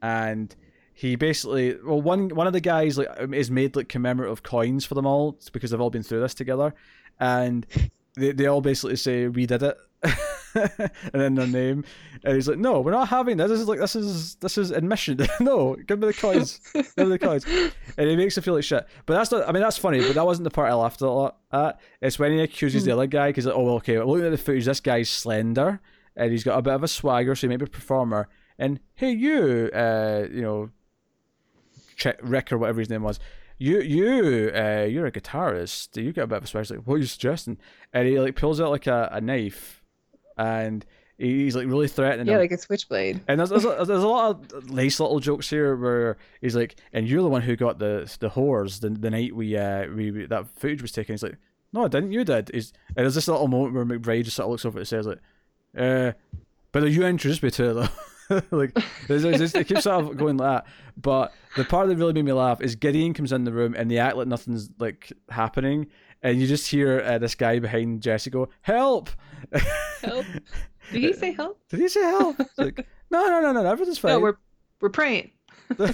[0.02, 0.54] And
[0.92, 4.84] he basically, well, one one of the guys like um, is made like commemorative coins
[4.84, 6.74] for them all because they've all been through this together,
[7.18, 7.66] and
[8.16, 9.76] they they all basically say we did it.
[10.54, 11.84] and then their name,
[12.24, 13.50] and he's like, "No, we're not having this.
[13.50, 15.20] This is like this is this is admission.
[15.40, 17.46] no, give me the coins, give me the coins."
[17.96, 18.86] And he makes him feel like shit.
[19.06, 19.48] But that's not.
[19.48, 20.00] I mean, that's funny.
[20.00, 21.80] But that wasn't the part I laughed a lot at.
[22.00, 24.38] It's when he accuses the other guy because, like, oh, well, okay, looking at the
[24.38, 25.80] footage, this guy's slender
[26.16, 28.28] and he's got a bit of a swagger, so he may be a performer.
[28.58, 30.70] And hey, you, uh, you know,
[31.96, 33.18] check Rick or whatever his name was.
[33.58, 35.96] You, you, uh, you're a guitarist.
[35.96, 36.76] You get a bit of a swagger.
[36.76, 37.58] Like, what are you suggesting?
[37.92, 39.79] And he like pulls out like a, a knife,
[40.40, 40.84] and
[41.18, 42.40] he's like really threatening Yeah, him.
[42.40, 43.20] like a switchblade.
[43.28, 46.76] And there's, there's, a, there's a lot of nice little jokes here where he's like,
[46.92, 50.10] and you're the one who got the the whores the, the night we uh we,
[50.26, 51.12] that footage was taken.
[51.12, 51.36] He's like,
[51.72, 52.12] no, I didn't.
[52.12, 52.50] You did.
[52.52, 55.06] He's, and there's this little moment where McBride just sort of looks over and says
[55.06, 55.20] like,
[55.76, 56.12] uh,
[56.72, 58.42] but you introduced me to though.
[58.50, 58.76] like
[59.08, 60.72] there's, there's, it keeps sort of going like that.
[60.96, 63.90] But the part that really made me laugh is Gideon comes in the room and
[63.90, 65.88] they act like nothing's like happening,
[66.22, 69.10] and you just hear uh, this guy behind Jesse go, "Help!"
[70.02, 70.26] Help.
[70.92, 71.60] Did he say help?
[71.68, 72.40] Did he say help?
[72.40, 74.12] It's like, no, no, no, no, everything's fine.
[74.12, 74.36] No, we're
[74.80, 75.30] we're praying.
[75.78, 75.92] uh,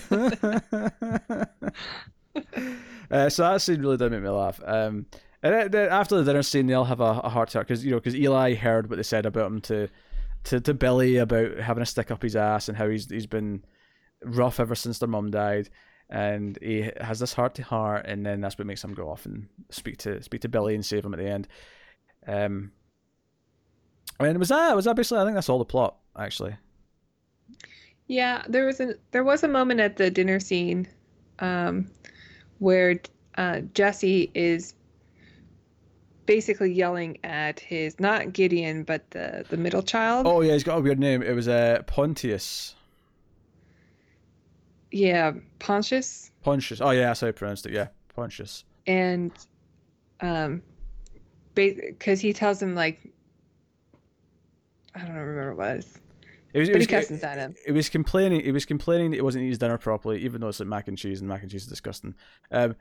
[3.29, 4.61] so that scene really did make me laugh.
[4.65, 5.07] Um,
[5.43, 7.85] and then, then after the dinner scene, they all have a, a heart attack because
[7.85, 9.89] you know because Eli heard what they said about him to,
[10.45, 13.65] to to Billy about having a stick up his ass and how he's he's been
[14.25, 15.69] rough ever since their mum died,
[16.09, 19.27] and he has this heart to heart, and then that's what makes him go off
[19.27, 21.49] and speak to speak to Billy and save him at the end.
[22.27, 22.73] Um,
[24.21, 25.21] and was that was that basically?
[25.21, 26.57] I think that's all the plot actually.
[28.07, 30.89] Yeah, there was a there was a moment at the dinner scene,
[31.41, 31.91] um,
[32.59, 33.01] where
[33.37, 34.75] uh, Jesse is
[36.25, 40.27] basically yelling at his not Gideon but the the middle child.
[40.27, 41.23] Oh yeah, he's got a weird name.
[41.23, 42.75] It was uh, Pontius.
[44.91, 46.81] Yeah, Pontius, Pontius.
[46.81, 47.73] Oh yeah, that's how I pronounced it.
[47.73, 48.65] Yeah, Pontius.
[48.87, 49.33] and
[50.21, 50.63] um,
[51.55, 53.13] because he tells him like
[54.95, 55.99] I don't remember what it was.
[56.53, 57.55] It was, it was, he cusses at him.
[57.67, 58.41] He was complaining.
[58.41, 60.89] It was complaining that he wasn't eating his dinner properly, even though it's like mac
[60.89, 62.15] and cheese, and mac and cheese is disgusting.
[62.51, 62.77] Um,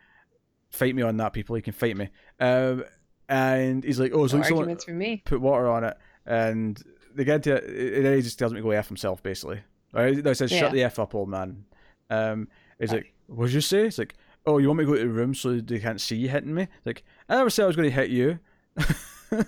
[0.70, 1.58] fight me on that, people.
[1.58, 2.10] You can fight me.
[2.40, 2.86] Um,
[3.28, 5.22] and he's like, "Oh, so No someone arguments from me.
[5.26, 6.82] put water on it," and
[7.16, 7.58] they get to.
[7.58, 9.60] And then he just tells me to go f himself, basically.
[9.92, 10.16] Right?
[10.16, 10.60] No, he says, Yeah.
[10.60, 11.66] "Shut the f up, old man."
[12.10, 12.48] Um,
[12.80, 14.16] he's like, "What'd you say?" It's like,
[14.46, 16.54] "Oh, you want me to go to the room so they can't see you hitting
[16.54, 18.40] me?" It's like, I never said I was going to hit you.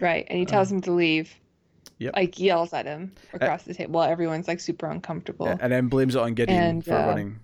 [0.00, 0.26] Right.
[0.28, 1.30] And he tells him to leave.
[1.30, 1.38] Uh.
[1.98, 2.16] Yep.
[2.16, 5.46] Like yells at him across the table while everyone's like super uncomfortable.
[5.46, 7.38] and then blames it on Gideon And, for uh, running.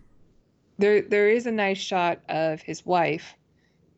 [0.78, 3.36] There there is a nice shot of his wife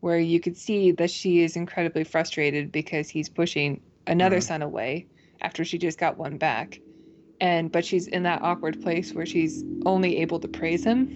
[0.01, 4.43] where you could see that she is incredibly frustrated because he's pushing another Mhm.
[4.43, 5.07] son away
[5.41, 6.79] after she just got one back.
[7.41, 11.09] And but she's in that awkward place where she's only able to praise him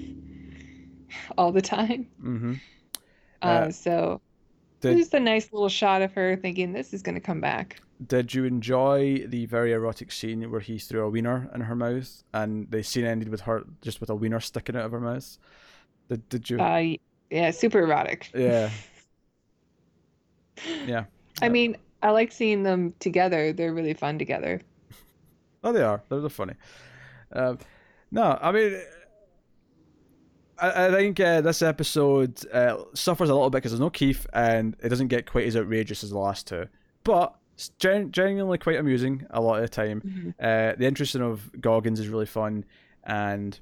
[1.37, 2.07] all the time.
[2.21, 2.53] Mm-hmm.
[3.41, 4.21] Uh, Uh, so
[4.81, 7.79] did- just a nice little shot of her thinking this is going to come back.
[8.05, 12.23] Did you enjoy the very erotic scene where he threw a wiener in her mouth,
[12.33, 15.37] and the scene ended with her just with a wiener sticking out of her mouth?
[16.09, 16.59] Did Did you?
[16.59, 16.95] Uh,
[17.29, 18.31] yeah, super erotic.
[18.35, 18.69] yeah.
[20.85, 21.05] Yeah.
[21.41, 23.51] I mean, I like seeing them together.
[23.53, 24.61] They're really fun together.
[25.65, 26.01] Oh, they are.
[26.09, 26.53] They're, they're funny.
[27.33, 27.57] Um,
[28.11, 28.79] no, I mean,
[30.59, 34.25] I, I think uh, this episode uh, suffers a little bit because there's no Keith,
[34.31, 36.67] and it doesn't get quite as outrageous as the last two.
[37.03, 40.01] But it's gen- genuinely quite amusing a lot of the time.
[40.01, 40.33] Mhm.
[40.39, 42.63] Uh, the interesting of Goggins is really fun,
[43.03, 43.59] and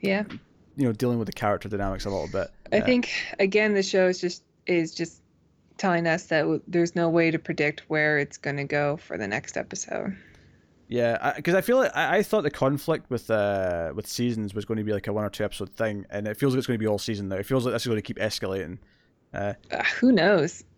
[0.00, 0.24] Yeah,
[0.76, 2.48] you know dealing with the character dynamics a little bit.
[2.72, 5.20] I Uh, think again the show is just is just
[5.76, 9.26] telling us that there's no way to predict where it's going to go for the
[9.28, 10.16] next episode.
[10.88, 14.64] Yeah, because I, feel like I, I thought the conflict with uh with seasons was
[14.64, 16.66] going to be like a one or two episode thing, and it feels like it's
[16.66, 17.36] going to be all season now.
[17.36, 18.78] It feels like this is going to keep escalating.
[19.32, 19.54] Uh,
[20.00, 20.64] who knows?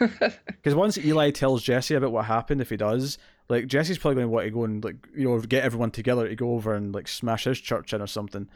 [0.00, 3.18] Because once Eli tells Jesse about what happened, if he does,
[3.48, 6.28] like Jesse's probably going to want to go and like you know get everyone together
[6.28, 8.48] to go over and like smash his church in or something.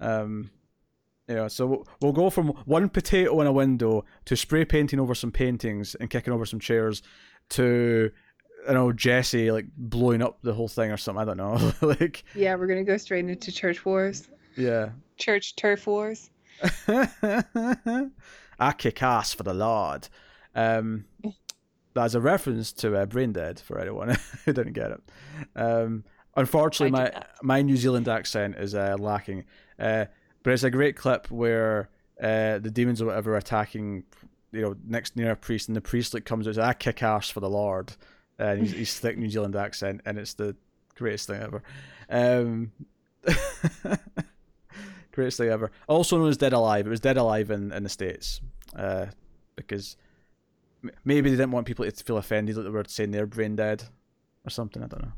[0.00, 0.50] Um,
[1.28, 5.14] know, so we'll- we'll go from one potato in a window to spray painting over
[5.14, 7.02] some paintings and kicking over some chairs
[7.50, 8.10] to
[8.66, 11.22] you know Jesse like blowing up the whole thing or something.
[11.22, 14.90] I don't know, like yeah, we're going to go straight into church wars, yeah.
[15.18, 16.30] church turf wars.
[16.88, 20.08] I kick ass for the Lord.
[20.54, 21.04] Um,
[21.94, 25.00] that's a reference to uh, Brain Dead for anyone who didn't get it.
[25.54, 26.04] Um,
[26.36, 27.28] unfortunately, my not.
[27.42, 29.44] my New Zealand accent is uh, lacking.
[29.78, 30.06] Uh,
[30.42, 31.90] but it's a great clip where
[32.22, 34.04] uh, the demons or whatever are attacking,
[34.52, 36.72] you know, next near a priest, and the priest like comes out and says, "I
[36.72, 37.96] kick ass for the Lord,"
[38.38, 40.56] and he's, he's thick New Zealand accent, and it's the
[40.94, 41.62] greatest thing ever.
[42.10, 42.72] Um,
[45.12, 45.70] greatest thing ever.
[45.88, 46.86] Also known as Dead Alive.
[46.86, 48.40] It was Dead Alive in, in the States.
[48.74, 49.06] Uh,
[49.56, 49.96] because
[50.84, 53.56] m- maybe they didn't want people to feel offended that they were saying they're brain
[53.56, 53.84] dead
[54.46, 54.82] or something.
[54.82, 55.12] I don't know.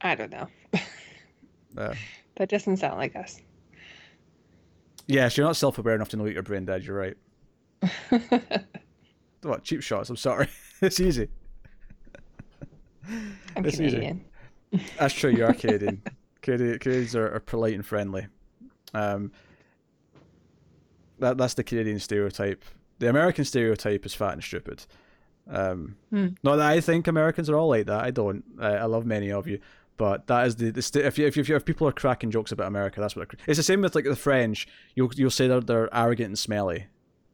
[0.00, 0.48] I don't know.
[1.74, 1.94] Uh,
[2.36, 3.40] That doesn't sound like us.
[5.06, 6.84] yes, you're not self aware enough to know that you're brain dead.
[6.84, 7.16] You're right.
[9.42, 10.10] What cheap shots?
[10.10, 10.48] I'm sorry.
[10.82, 11.28] it's easy.
[13.56, 13.96] I'm It's easy.
[13.96, 14.24] Canadian.
[14.98, 15.30] That's true.
[15.30, 16.02] You are Canadian.
[16.40, 18.26] Canadian Canadians are, are polite and friendly.
[18.94, 19.32] Um,
[21.18, 22.64] that that's the Canadian stereotype.
[22.98, 24.84] The American stereotype is fat and stupid.
[25.50, 26.28] Um, Hmm.
[26.42, 28.04] Not that I think Americans are all like that.
[28.04, 28.44] I don't.
[28.60, 29.58] I, I love many of you,
[29.96, 32.52] but that is the, the st- if, you, if you, if people are cracking jokes
[32.52, 34.66] about America, that's what it's the same with like the French.
[34.94, 36.86] You'll you'll say they're they're arrogant and smelly.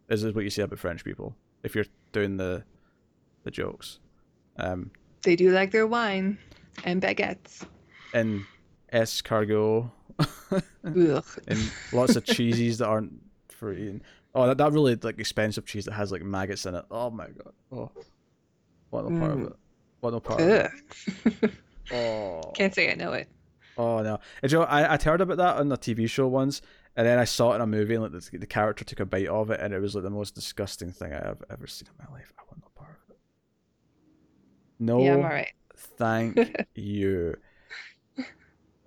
[0.08, 2.64] Is is what you say about French people if you're doing the
[3.44, 3.98] the jokes.
[4.56, 4.90] Um,
[5.22, 6.38] They do like their wine
[6.84, 7.64] and baguettes.
[8.14, 8.44] and
[8.92, 9.90] escargot
[10.82, 13.12] and lots of cheeses that aren't
[13.48, 14.00] for eating.
[14.34, 16.84] Oh, that, that really like expensive cheese that has like maggots in it.
[16.90, 17.52] Oh my god.
[17.72, 17.90] Oh,
[18.90, 19.46] what no part of Mm.
[19.48, 19.56] it?
[20.00, 21.50] What no part of it?
[21.92, 23.28] Oh, Can't say I know it.
[23.76, 24.18] oh no.
[24.42, 26.62] And, you know, I I heard about that on a TV show once,
[26.96, 29.06] and then I saw it in a movie, and like the, the character took a
[29.06, 31.88] bite of it, and it was like the most disgusting thing I have ever seen
[31.88, 32.32] in my life.
[32.38, 33.18] I want no part of it.
[34.78, 35.52] No, Yeah, I'm all right.
[35.76, 37.36] thank you.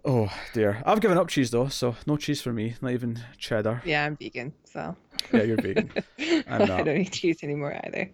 [0.04, 2.76] Oh dear, I've given up cheese though, so no cheese for me.
[2.82, 3.84] Not even cheddar.
[3.84, 4.96] Yeah, I'm vegan, so.
[5.32, 5.92] Yeah, you're vegan.
[6.48, 8.10] I'm I don't eat cheese anymore either.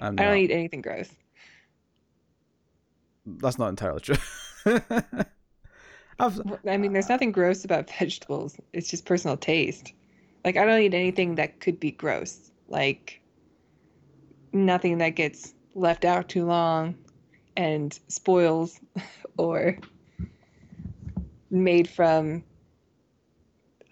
[0.00, 1.10] I'm I don't eat anything gross.
[3.26, 4.16] That's not entirely true.
[6.18, 8.56] I've I mean, there's nothing gross about vegetables.
[8.72, 9.92] It's just personal taste.
[10.44, 12.50] Like, I don't eat anything that could be gross.
[12.68, 13.20] Like,
[14.52, 16.94] nothing that gets left out too long
[17.56, 18.80] and spoils
[19.36, 19.78] or
[21.50, 22.42] made from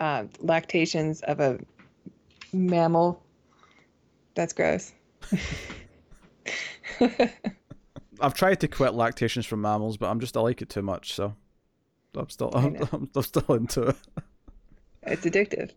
[0.01, 1.59] uh, lactations of a
[2.53, 3.22] mammal.
[4.35, 4.92] That's gross.
[8.20, 11.14] I've tried to quit lactations from mammals, but I'm just I like it too much,
[11.14, 11.35] so
[12.16, 13.96] I'm still I'm, I'm, I'm still into it.
[15.03, 15.70] It's addictive.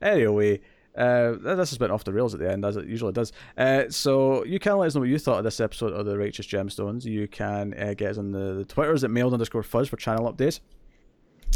[0.00, 0.60] Anyway,
[0.96, 3.32] uh, this has been off the rails at the end, as it usually does.
[3.56, 6.16] Uh, so you can let us know what you thought of this episode of the
[6.16, 7.04] Righteous Gemstones.
[7.04, 10.32] You can uh, get us on the, the Twitters at mild underscore fuzz for channel
[10.32, 10.60] updates.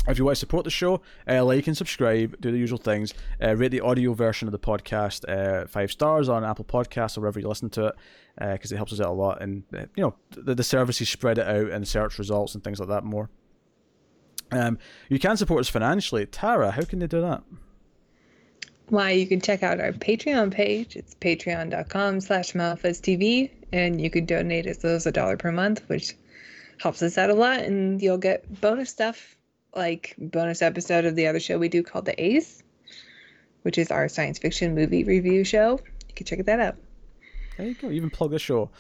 [0.07, 3.13] If you want to support the show, uh, like and subscribe, do the usual things.
[3.43, 7.23] Uh, rate the audio version of the podcast uh, five stars on Apple Podcasts or
[7.23, 7.95] wherever you listen to it,
[8.39, 9.43] because it helps us out a lot.
[9.43, 12.89] And you know, the, the services spread it out and search results and things like
[12.89, 13.31] that more.
[14.53, 16.25] Um, you can support us financially.
[16.27, 17.43] Tara, how can they do that?
[18.91, 20.97] Why, you can check out our Patreon page.
[20.97, 25.83] It's patreon.com slash TV, and you can donate as low as a dollar per month,
[25.87, 26.17] which
[26.79, 29.37] helps us out a lot, and you'll get bonus stuff
[29.77, 32.65] like bonus episode of the other show we do called The Ace,
[33.63, 35.79] which is our science fiction movie review show.
[36.09, 36.77] You can check that out.
[37.57, 37.91] There you go.
[37.91, 38.71] Even plug the show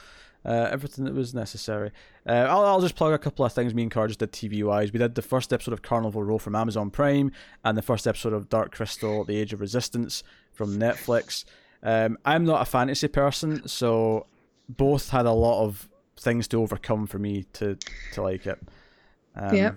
[0.44, 1.90] uh, everything that was necessary.
[2.26, 4.62] Uh, I'll, I'll just plug a couple of things me and Car just did TV
[4.64, 4.92] wise.
[4.92, 7.32] We did the first episode of Carnival Row from Amazon Prime
[7.64, 10.22] and the first episode of Dark Crystal The Age of Resistance
[10.52, 11.44] from Netflix.
[11.82, 14.26] Um, I'm not a fantasy person, so
[14.68, 17.76] both had a lot of things to overcome for me to,
[18.12, 18.58] to like it.
[19.34, 19.72] Um, yeah.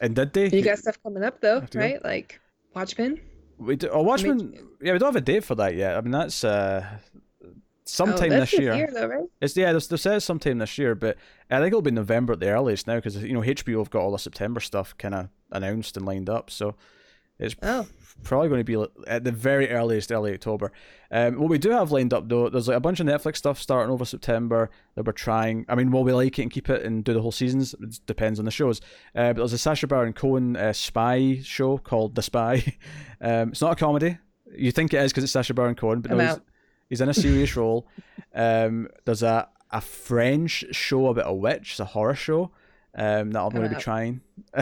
[0.00, 0.48] And did they?
[0.48, 2.00] You got stuff coming up though, right?
[2.02, 2.08] Go.
[2.08, 2.40] Like
[2.74, 3.20] Watchmen.
[3.58, 3.88] We do.
[3.88, 4.54] Oh, Watchmen.
[4.80, 5.96] Yeah, we don't have a date for that yet.
[5.96, 6.86] I mean, that's uh,
[7.88, 8.74] sometime oh, this year.
[8.74, 9.24] year though, right?
[9.40, 11.16] It's yeah, they says sometime this year, but
[11.50, 14.02] I think it'll be November at the earliest now because you know HBO have got
[14.02, 16.74] all the September stuff kind of announced and lined up, so
[17.38, 17.86] it's oh.
[18.24, 20.72] probably going to be at the very earliest early October.
[21.10, 23.60] Um, what we do have lined up though, there's like a bunch of Netflix stuff
[23.60, 25.64] starting over September that we're trying.
[25.68, 27.74] I mean, will we like it and keep it and do the whole seasons?
[27.80, 28.80] It depends on the shows.
[29.14, 32.76] Uh, but there's a Sacha Baron Cohen uh, spy show called The Spy.
[33.20, 34.18] um, it's not a comedy.
[34.56, 36.40] You think it is because it's Sacha Baron Cohen, but no,
[36.88, 37.86] He's in a serious role.
[38.34, 42.50] Um, there's a, a French show about a witch, it's a horror show
[42.94, 44.20] um, that I'm going to be trying.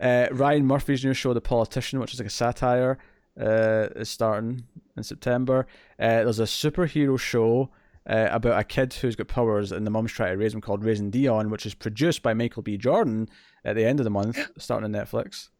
[0.00, 2.98] uh, Ryan Murphy's new show, The Politician, which is like a satire,
[3.40, 4.64] uh, is starting
[4.96, 5.66] in September.
[5.98, 7.70] Uh, there's a superhero show
[8.08, 10.84] uh, about a kid who's got powers and the mum's trying to raise him called
[10.84, 12.76] Raising Dion, which is produced by Michael B.
[12.76, 13.28] Jordan
[13.64, 15.48] at the end of the month, starting on Netflix.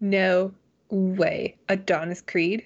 [0.00, 0.52] No
[0.90, 1.56] way.
[1.68, 2.64] Adonis Creed?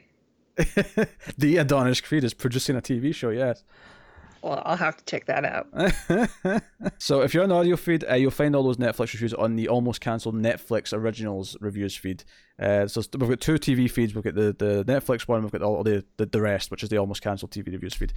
[1.38, 3.62] the Adonis Creed is producing a TV show, yes.
[4.42, 6.62] Well, I'll have to check that out.
[6.98, 9.56] so, if you're on the audio feed, uh, you'll find all those Netflix reviews on
[9.56, 12.24] the almost cancelled Netflix originals reviews feed.
[12.60, 14.14] Uh, so we've got two TV feeds.
[14.14, 15.42] We've got the, the Netflix one.
[15.42, 18.12] We've got all the, the the rest, which is the almost cancelled TV reviews feed.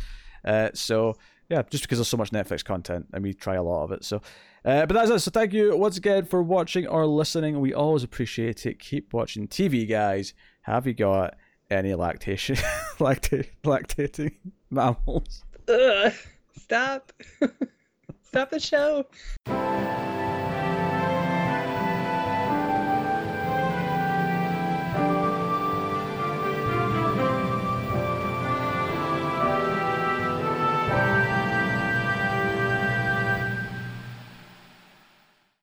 [0.46, 1.16] Uh, so
[1.50, 4.04] yeah, just because there's so much Netflix content, and we try a lot of it.
[4.04, 4.18] So,
[4.64, 5.20] uh, but that's it.
[5.20, 7.60] So thank you once again for watching or listening.
[7.60, 8.80] We always appreciate it.
[8.80, 10.34] Keep watching TV, guys.
[10.62, 11.36] Have you got?
[11.72, 12.56] Any lactation,
[13.00, 14.34] lactate, lactating
[14.70, 15.44] mammals.
[15.68, 16.14] Ugh,
[16.60, 17.14] stop.
[18.24, 19.06] stop the show.